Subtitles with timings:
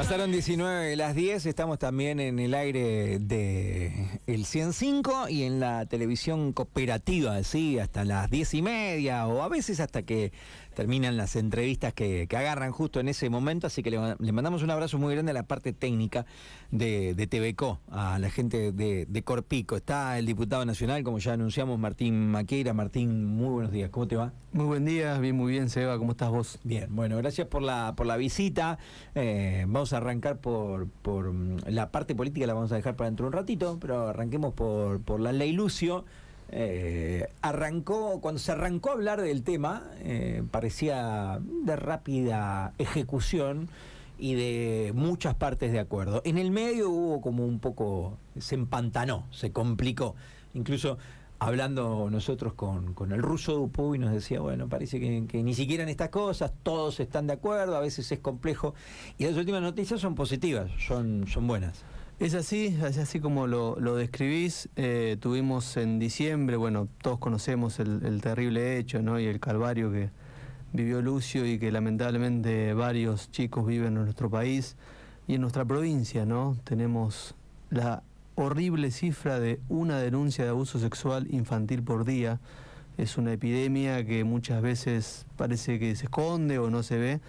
[0.00, 3.92] Pasaron 19 de las 10, estamos también en el aire de
[4.26, 7.78] el 105 y en la televisión cooperativa, ¿sí?
[7.78, 10.32] hasta las 10 y media o a veces hasta que
[10.74, 14.98] terminan las entrevistas que, agarran justo en ese momento, así que le, mandamos un abrazo
[14.98, 16.24] muy grande a la parte técnica
[16.70, 19.76] de, de TVCO, a la gente de, de, Corpico.
[19.76, 22.72] Está el diputado nacional, como ya anunciamos, Martín Maqueira.
[22.72, 24.32] Martín, muy buenos días, ¿cómo te va?
[24.52, 26.58] Muy buen día, bien, muy bien, Seba, ¿cómo estás vos?
[26.64, 28.78] Bien, bueno, gracias por la, por la visita.
[29.14, 33.10] Eh, vamos a arrancar por, por mm, la parte política, la vamos a dejar para
[33.10, 36.04] dentro de un ratito, pero arranquemos por, por la ley Lucio.
[36.52, 43.68] Eh, arrancó, cuando se arrancó a hablar del tema, eh, parecía de rápida ejecución
[44.18, 46.22] y de muchas partes de acuerdo.
[46.24, 50.16] En el medio hubo como un poco, se empantanó, se complicó.
[50.52, 50.98] Incluso
[51.38, 55.54] hablando nosotros con, con el ruso Dupu y nos decía, bueno, parece que, que, ni
[55.54, 58.74] siquiera en estas cosas todos están de acuerdo, a veces es complejo.
[59.18, 61.84] Y las últimas noticias son positivas, son, son buenas.
[62.20, 64.68] Es así, es así como lo, describís.
[64.76, 69.18] Eh, tuvimos en diciembre, bueno, todos conocemos el, terrible hecho ¿no?
[69.18, 70.10] y el calvario que
[70.74, 74.76] vivió Lucio y que lamentablemente varios chicos viven en nuestro país
[75.28, 76.58] y en nuestra provincia, ¿no?
[76.62, 77.34] Tenemos
[77.70, 78.02] la
[78.34, 82.38] horrible cifra de una denuncia de abuso sexual infantil por día.
[82.98, 87.20] Es una epidemia que muchas veces parece que se esconde o no se ve.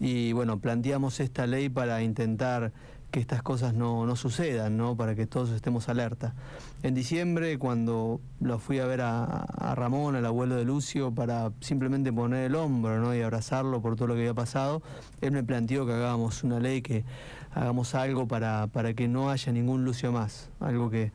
[0.00, 2.72] Y bueno, planteamos esta ley para intentar
[3.12, 4.96] que estas cosas no, sucedan, ¿no?
[4.96, 6.34] para que todos estemos alerta.
[6.82, 12.10] En diciembre, cuando lo fui a ver a, Ramón, el abuelo de Lucio, para simplemente
[12.10, 13.14] poner el hombro ¿no?
[13.14, 14.82] y abrazarlo por todo lo que había pasado,
[15.20, 17.04] él me planteó que hagamos una ley, que
[17.54, 21.12] hagamos algo para, para que no haya ningún Lucio más, algo que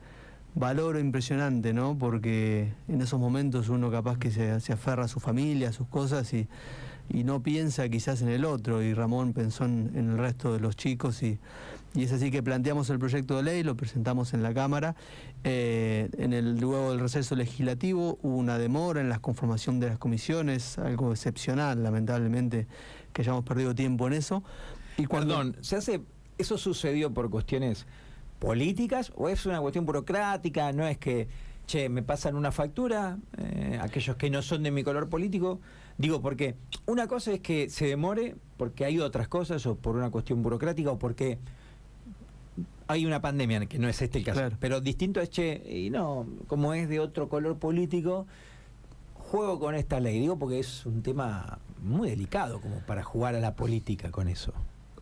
[0.54, 1.98] valoro impresionante, ¿no?
[1.98, 5.88] porque en esos momentos uno capaz que se, se aferra a su familia, a sus
[5.88, 6.48] cosas y
[7.08, 10.76] y no piensa quizás en el otro, y Ramón pensó en, el resto de los
[10.76, 11.38] chicos, y,
[11.94, 14.94] es así que planteamos el proyecto de ley, lo presentamos en la Cámara,
[15.44, 19.98] eh, en el, luego del receso legislativo hubo una demora en la conformación de las
[19.98, 22.66] comisiones, algo excepcional, lamentablemente,
[23.12, 24.42] que hayamos perdido tiempo en eso.
[24.96, 26.02] Y Perdón, ¿se hace,
[26.36, 27.86] ¿eso sucedió por cuestiones
[28.38, 30.72] políticas o es una cuestión burocrática?
[30.72, 31.28] ¿No es que
[31.68, 35.60] che, me pasan una factura, eh, aquellos que no son de mi color político,
[35.98, 36.56] digo, porque
[36.86, 40.90] una cosa es que se demore porque hay otras cosas o por una cuestión burocrática
[40.90, 41.38] o porque
[42.88, 46.26] hay una pandemia, que no es este el caso, pero distinto es, che, y no,
[46.46, 48.26] como es de otro color político,
[49.14, 53.40] juego con esta ley, digo, porque es un tema muy delicado como para jugar a
[53.40, 54.54] la política con eso.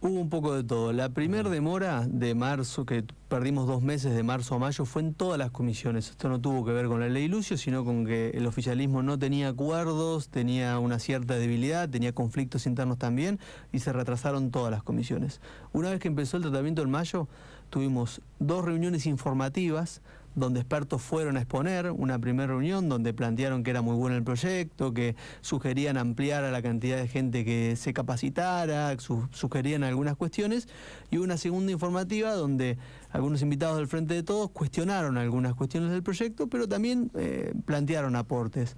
[0.09, 0.93] Hubo un poco de todo.
[0.93, 5.15] La primera demora de marzo, que perdimos dos meses de marzo a mayo, fue en
[5.15, 6.11] todas las comisiones.
[6.11, 9.19] Esto no tuvo que ver con la ley Lucio, sino con que el oficialismo no
[9.19, 13.41] tenía acuerdos, tenía una cierta debilidad, tenía conflictos internos también,
[13.73, 15.41] y se retrasaron todas las comisiones.
[15.73, 17.27] Una vez que empezó el tratamiento en mayo,
[17.71, 20.03] tuvimos dos reuniones informativas
[20.37, 24.23] donde expertos fueron a exponer, una primera reunión donde plantearon que era muy bueno el
[24.23, 28.95] proyecto, que sugerían ampliar a la cantidad de gente que se capacitara,
[29.33, 30.69] sugerían algunas cuestiones,
[31.11, 32.79] y una segunda informativa donde
[33.11, 38.15] algunos invitados del Frente de Todos cuestionaron algunas cuestiones del proyecto, pero también eh, plantearon
[38.15, 38.77] aportes.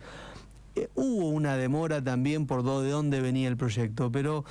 [0.77, 4.45] Eh, hubo una demora también por de dónde venía el proyecto, pero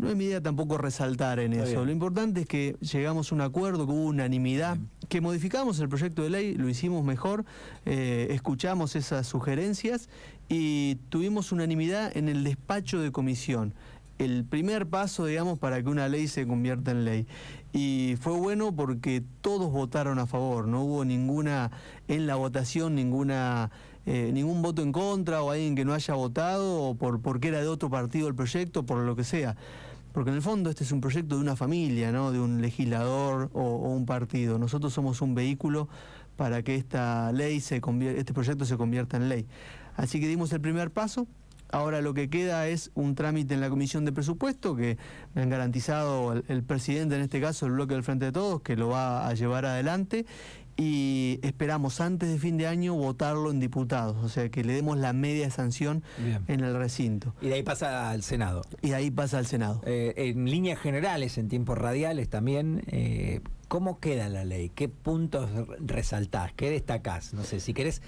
[0.00, 1.84] no es mi idea tampoco resaltar en eso.
[1.84, 4.78] Lo importante es que llegamos a un acuerdo, que hubo unanimidad,
[5.08, 7.44] que modificamos el proyecto de ley, lo hicimos mejor,
[7.84, 10.08] eh, escuchamos esas sugerencias
[10.48, 13.74] y tuvimos unanimidad en el despacho de comisión
[14.18, 17.26] el primer paso, digamos, para que una ley se convierta en ley.
[17.72, 21.70] Y fue bueno porque todos votaron a favor, no hubo ninguna
[22.06, 23.70] en la votación, ninguna
[24.06, 27.60] eh, ningún voto en contra o alguien que no haya votado o por porque era
[27.60, 29.56] de otro partido el proyecto, por lo que sea.
[30.12, 32.32] Porque en el fondo este es un proyecto de una familia, ¿no?
[32.32, 34.58] de un legislador o, un partido.
[34.58, 35.88] Nosotros somos un vehículo
[36.36, 37.80] para que esta ley se
[38.16, 39.46] este proyecto se convierta en ley.
[39.96, 41.26] Así que dimos el primer paso,
[41.72, 44.98] Ahora lo que queda es un trámite en la Comisión de Presupuesto que
[45.34, 48.76] me han garantizado el, presidente, en este caso el bloque del Frente de Todos, que
[48.76, 50.26] lo va a llevar adelante
[50.76, 54.96] y esperamos antes de fin de año votarlo en diputados, o sea que le demos
[54.96, 56.02] la media sanción
[56.48, 57.34] en el recinto.
[57.42, 58.62] Y de ahí pasa al Senado.
[58.80, 59.82] Y de ahí pasa al Senado.
[59.84, 64.70] Eh, en líneas generales, en tiempos radiales también, eh, ¿cómo queda la ley?
[64.70, 65.50] ¿Qué puntos
[65.80, 66.52] resaltás?
[66.54, 67.34] ¿Qué destacás?
[67.34, 68.00] No sé, si querés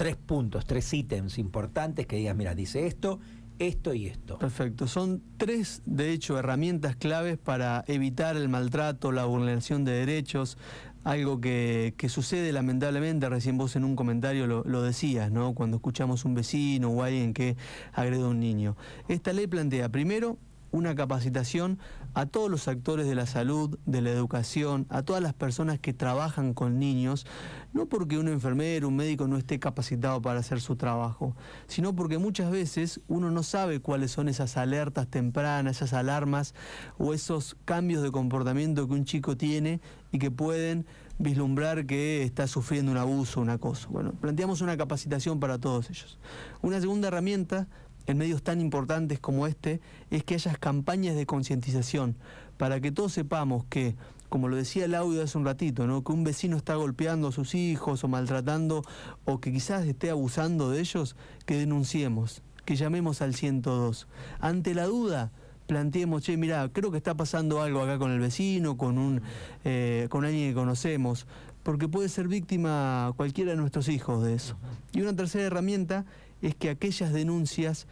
[0.00, 3.20] tres puntos, tres ítems importantes que digas, mira, dice esto,
[3.58, 4.38] esto y esto.
[4.38, 4.88] Perfecto.
[4.88, 10.56] Son tres, de hecho, herramientas claves para evitar el maltrato, la vulneración de derechos,
[11.04, 15.52] algo que, sucede lamentablemente, recién vos en un comentario lo, lo, decías, ¿no?
[15.52, 17.58] Cuando escuchamos un vecino o alguien que
[17.92, 18.78] agrede a un niño.
[19.06, 20.38] Esta ley plantea, primero,
[20.72, 21.78] una capacitación
[22.14, 25.92] a todos los actores de la salud, de la educación, a todas las personas que
[25.92, 27.26] trabajan con niños,
[27.72, 31.36] no porque un enfermero, un médico no esté capacitado para hacer su trabajo,
[31.66, 36.54] sino porque muchas veces uno no sabe cuáles son esas alertas tempranas, esas alarmas
[36.98, 39.80] o esos cambios de comportamiento que un chico tiene
[40.12, 40.86] y que pueden
[41.18, 43.88] vislumbrar que está sufriendo un abuso, un acoso.
[43.90, 46.18] Bueno, planteamos una capacitación para todos ellos.
[46.62, 47.68] Una segunda herramienta
[48.06, 49.80] en medios tan importantes como este
[50.10, 52.16] es que haya campañas de concientización
[52.56, 53.96] para que todos sepamos que,
[54.28, 56.04] como lo decía el audio hace un ratito, ¿no?
[56.04, 58.84] que un vecino está golpeando a sus hijos o maltratando
[59.24, 61.16] o que quizás esté abusando de ellos,
[61.46, 64.06] que denunciemos, que llamemos al 102.
[64.40, 65.32] Ante la duda,
[65.66, 69.22] planteemos, che, mira, creo que está pasando algo acá con el vecino, con, un,
[69.64, 71.26] eh, con alguien que conocemos,
[71.62, 74.56] porque puede ser víctima cualquiera de nuestros hijos de eso.
[74.92, 76.06] Y una tercera herramienta
[76.42, 77.86] es que aquellas denuncias,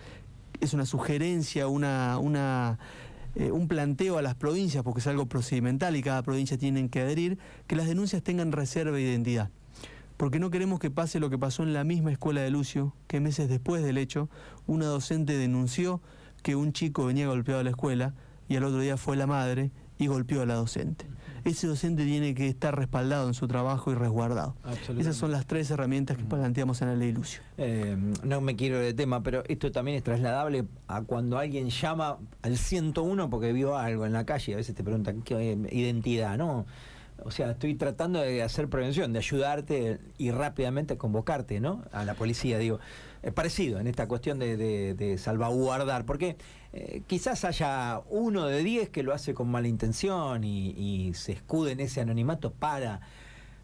[0.61, 2.79] es una sugerencia, una,
[3.35, 7.01] eh, un planteo a las provincias, porque es algo procedimental y cada provincia tiene que
[7.01, 9.51] adherir, que las denuncias tengan reserva de identidad.
[10.17, 13.21] Porque no queremos que pase lo que pasó en la misma escuela de Lucio, que
[13.21, 14.29] meses después del hecho,
[14.67, 16.01] una docente denunció
[16.43, 18.15] que un chico venía golpeado a la escuela
[18.49, 21.07] y al otro día fue la madre y golpeó a la docente.
[21.45, 24.57] Ese docente tiene que estar respaldado en su trabajo y resguardado.
[24.99, 27.43] Esas son las tres herramientas que planteamos en la ley Lucio.
[27.57, 32.19] Eh, no me quiero de tema, pero esto también es trasladable a cuando alguien llama
[32.43, 34.55] al 101 porque vio algo en la calle.
[34.55, 36.67] A veces te preguntan qué identidad, ¿no?
[37.25, 41.83] O sea, estoy tratando de hacer prevención, de ayudarte y rápidamente convocarte, ¿no?
[41.93, 42.79] A la policía, digo.
[43.23, 46.37] Es parecido en esta cuestión de, salvaguardar, porque
[46.73, 51.33] eh, quizás haya uno de diez que lo hace con mala intención y, y se
[51.33, 53.01] escude en ese anonimato para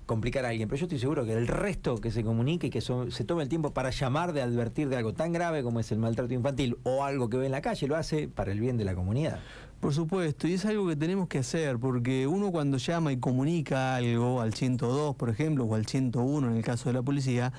[0.07, 2.81] complicar a alguien, pero yo estoy seguro que el resto que se comunique y que
[2.81, 5.99] se tome el tiempo para llamar, de advertir de algo tan grave como es el
[5.99, 8.85] maltrato infantil o algo que ve en la calle, lo hace para el bien de
[8.85, 9.41] la comunidad.
[9.81, 13.97] Por supuesto, y es algo que tenemos que hacer, porque uno cuando llama y comunica
[13.97, 17.53] algo al 102, por ejemplo, o al 101 en el caso de la policía,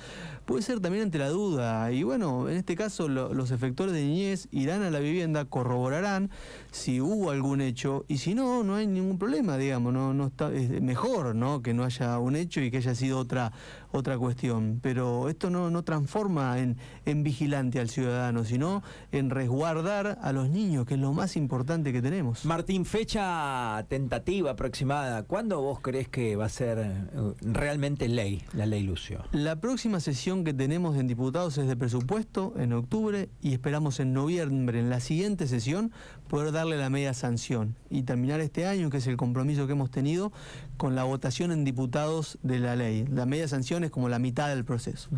[0.44, 1.92] puede ser también ante la duda.
[1.92, 6.30] Y bueno, en este caso los efectores de niñez irán a la vivienda, corroborarán
[6.72, 10.52] si hubo algún hecho, y si no, no hay ningún problema, digamos, no, no está,
[10.52, 11.62] es mejor ¿no?
[11.62, 13.52] que no haya un hecho y que haya sido otra,
[13.92, 14.80] otra cuestión.
[14.82, 20.48] Pero esto no, no transforma en, en vigilante al ciudadano, sino en resguardar a los
[20.48, 22.05] niños, que es lo más importante que tenemos.
[22.44, 25.24] Martín, fecha tentativa aproximada.
[25.24, 29.24] ¿Cuándo vos crees que va a ser eh, realmente ley, la ley Lucio?
[29.32, 34.12] La próxima sesión que tenemos en diputados es de presupuesto en octubre y esperamos en
[34.12, 35.92] noviembre, en la siguiente sesión,
[36.28, 39.90] poder darle la media sanción y terminar este año, que es el compromiso que hemos
[39.90, 40.32] tenido,
[40.76, 43.06] con la votación en diputados de la ley.
[43.10, 45.08] La media sanción es como la mitad del proceso.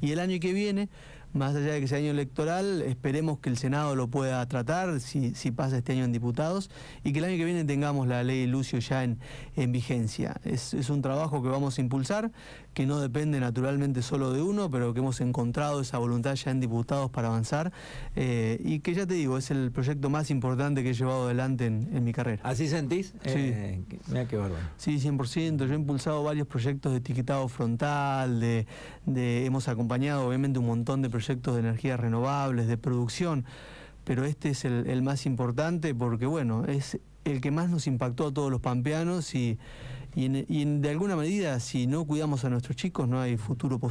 [0.00, 0.88] Y el año que viene
[1.32, 5.32] más allá de que sea año electoral, esperemos que el Senado lo pueda tratar si,
[5.50, 6.70] pasa este año en diputados
[7.04, 9.18] y que el año que viene tengamos la ley Lucio ya en,
[9.56, 10.40] en vigencia.
[10.44, 12.32] Es, un trabajo que vamos a impulsar,
[12.72, 16.60] que no depende naturalmente solo de uno, pero que hemos encontrado esa voluntad ya en
[16.60, 17.72] diputados para avanzar
[18.16, 21.66] eh, y que ya te digo, es el proyecto más importante que he llevado adelante
[21.66, 22.40] en, mi carrera.
[22.44, 23.08] ¿Así sentís?
[23.24, 23.32] Sí.
[23.34, 24.62] Eh, mira qué bárbaro.
[24.76, 25.66] Sí, 100%.
[25.66, 28.66] Yo he impulsado varios proyectos de etiquetado frontal, de,
[29.04, 33.44] de hemos acompañado obviamente un montón de proyectos de energías renovables, de producción,
[34.04, 38.32] pero este es el, más importante porque, bueno, es el que más nos impactó a
[38.32, 39.58] todos los pampeanos y,
[40.14, 43.86] y, de alguna medida, si no cuidamos a nuestros chicos, no hay futuro posible.